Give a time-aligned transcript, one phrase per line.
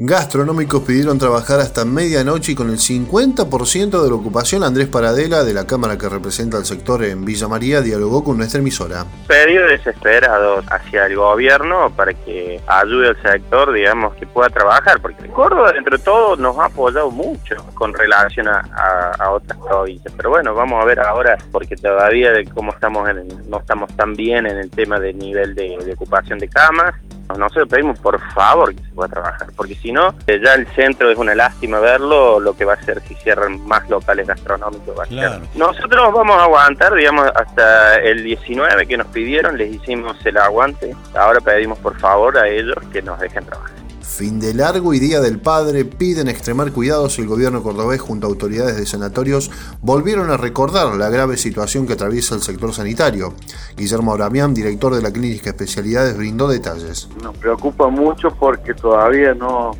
[0.00, 5.52] Gastronómicos pidieron trabajar hasta medianoche y con el 50% de la ocupación, Andrés Paradela, de
[5.52, 9.04] la Cámara que representa al sector en Villa María, dialogó con nuestra emisora.
[9.26, 15.26] Pedido desesperado hacia el gobierno para que ayude al sector, digamos, que pueda trabajar, porque
[15.30, 20.14] Córdoba, entre todo, nos ha apoyado mucho con relación a, otras provincias.
[20.16, 24.14] Pero bueno, vamos a ver ahora, porque todavía de cómo estamos en no estamos tan
[24.14, 26.94] bien en el tema del nivel de ocupación de camas
[27.36, 31.10] nosotros pedimos por favor que se pueda trabajar, porque si no, eh, ya el centro
[31.10, 35.08] es una lástima verlo, lo que va a ser si cierran más locales gastronómicos.
[35.54, 40.94] Nosotros vamos a aguantar, digamos, hasta el 19 que nos pidieron, les hicimos el aguante,
[41.14, 43.77] ahora pedimos por favor a ellos que nos dejen trabajar.
[44.08, 48.26] Fin de largo y Día del Padre piden extremar cuidados y el gobierno cordobés junto
[48.26, 49.50] a autoridades de sanatorios
[49.82, 53.34] volvieron a recordar la grave situación que atraviesa el sector sanitario.
[53.76, 57.08] Guillermo Abramián, director de la Clínica Especialidades, brindó detalles.
[57.22, 59.72] Nos preocupa mucho porque todavía no,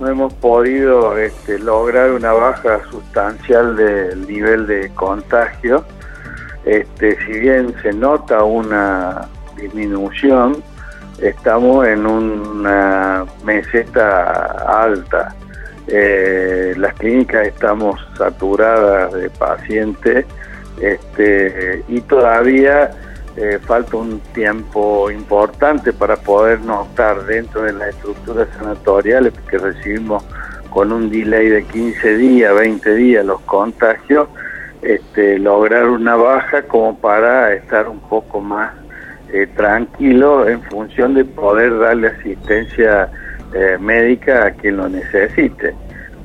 [0.00, 5.84] no hemos podido este, lograr una baja sustancial del nivel de contagio.
[6.64, 10.62] Este, si bien se nota una disminución,
[11.20, 15.34] estamos en una meseta alta.
[15.86, 20.24] Eh, las clínicas estamos saturadas de pacientes
[20.80, 22.92] este, y todavía
[23.36, 30.24] eh, falta un tiempo importante para poder notar dentro de las estructuras sanatoriales que recibimos
[30.70, 34.28] con un delay de 15 días, 20 días los contagios,
[34.82, 38.72] este, lograr una baja como para estar un poco más
[39.32, 43.08] eh, tranquilo en función de poder darle asistencia
[43.54, 45.74] eh, médica a quien lo necesite,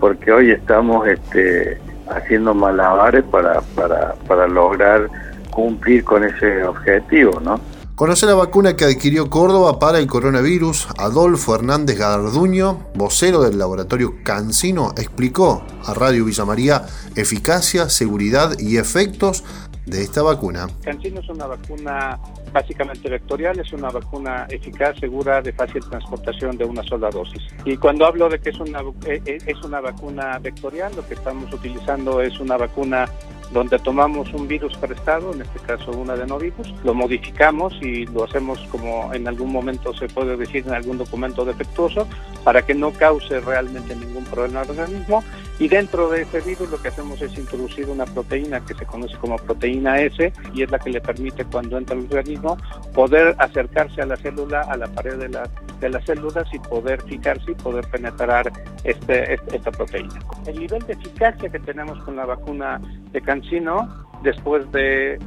[0.00, 1.78] porque hoy estamos este,
[2.08, 5.08] haciendo malabares para, para, para lograr
[5.50, 7.60] cumplir con ese objetivo, ¿no?
[8.02, 10.88] Conoce la vacuna que adquirió Córdoba para el coronavirus.
[10.98, 18.78] Adolfo Hernández Garduño, vocero del laboratorio Cancino, explicó a Radio Villa María eficacia, seguridad y
[18.78, 19.44] efectos
[19.86, 20.66] de esta vacuna.
[20.82, 22.18] Cancino es una vacuna
[22.52, 27.42] básicamente vectorial, es una vacuna eficaz, segura, de fácil transportación de una sola dosis.
[27.64, 31.14] Y cuando hablo de que es una, eh, eh, es una vacuna vectorial, lo que
[31.14, 33.08] estamos utilizando es una vacuna
[33.52, 38.58] donde tomamos un virus prestado, en este caso un adenovirus, lo modificamos y lo hacemos
[38.70, 42.06] como en algún momento se puede decir en algún documento defectuoso
[42.44, 45.22] para que no cause realmente ningún problema al organismo
[45.58, 49.16] y dentro de ese virus lo que hacemos es introducir una proteína que se conoce
[49.18, 52.56] como proteína S y es la que le permite cuando entra al organismo
[52.94, 55.38] poder acercarse a la célula, a la pared de,
[55.80, 58.50] de las células y poder fijarse y poder penetrar
[58.84, 60.18] este, este, esta proteína.
[60.46, 62.80] El nivel de eficacia que tenemos con la vacuna
[63.12, 63.88] de Cancino
[64.22, 65.18] después de,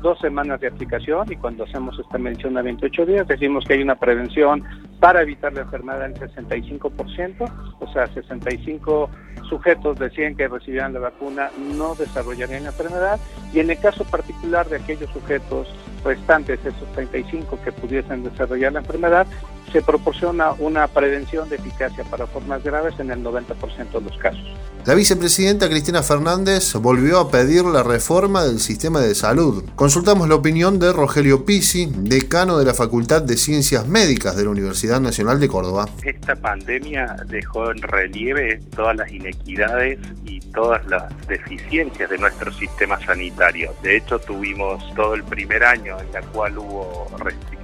[0.00, 3.82] dos semanas de aplicación y cuando hacemos esta mención a 28 días decimos que hay
[3.82, 4.62] una prevención
[5.00, 9.10] para evitar la enfermedad en 65%, o sea, 65
[9.48, 13.18] sujetos de 100 que recibían la vacuna no desarrollarían la enfermedad.
[13.52, 15.68] Y en el caso particular de aquellos sujetos
[16.04, 19.26] restantes, esos 35 que pudiesen desarrollar la enfermedad,
[19.72, 24.44] se proporciona una prevención de eficacia para formas graves en el 90% de los casos.
[24.84, 29.64] La vicepresidenta Cristina Fernández volvió a pedir la reforma del sistema de salud.
[29.74, 34.50] Consultamos la opinión de Rogelio Pisi, decano de la Facultad de Ciencias Médicas de la
[34.50, 35.86] Universidad Nacional de Córdoba.
[36.02, 42.98] Esta pandemia dejó en relieve todas las inequidades y todas las deficiencias de nuestro sistema
[43.04, 43.74] sanitario.
[43.82, 47.57] De hecho, tuvimos todo el primer año en la cual hubo restricciones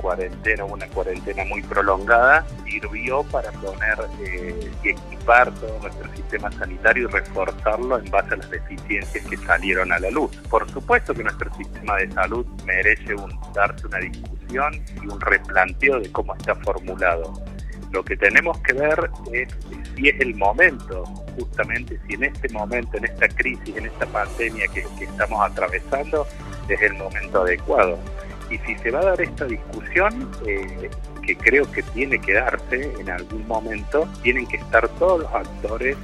[0.00, 7.08] cuarentena, una cuarentena muy prolongada, sirvió para poner eh, y equipar todo nuestro sistema sanitario
[7.08, 10.36] y reforzarlo en base a las deficiencias que salieron a la luz.
[10.48, 16.00] Por supuesto que nuestro sistema de salud merece un, darse una discusión y un replanteo
[16.00, 17.32] de cómo está formulado.
[17.92, 19.48] Lo que tenemos que ver es
[19.96, 21.04] si es el momento,
[21.38, 26.26] justamente, si en este momento, en esta crisis, en esta pandemia que estamos atravesando,
[26.68, 27.98] es el momento adecuado
[28.50, 30.90] y si se va a dar esta discusión, eh,
[31.22, 35.96] que creo que tiene que darse en algún momento, tienen que estar todos los actores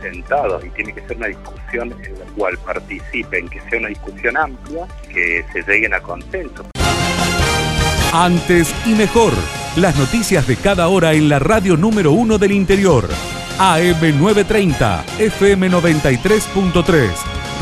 [0.00, 4.36] sentados y tiene que ser una discusión en la cual participen, que sea una discusión
[4.36, 6.64] amplia, que se lleguen a consenso.
[8.12, 9.32] Antes y mejor,
[9.76, 13.08] las noticias de cada hora en la radio número uno del interior.
[13.58, 17.10] AM 930, FM 93.3,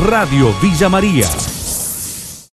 [0.06, 1.26] Radio Villa María.